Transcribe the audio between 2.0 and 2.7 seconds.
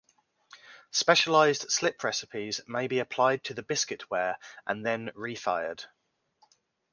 recipes